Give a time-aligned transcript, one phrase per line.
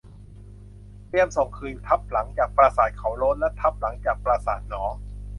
[1.07, 4.83] เตรียมส่งคืนทับหลังจากปราสาทเขาโล้นและทับหลังจากปราสาทหนอ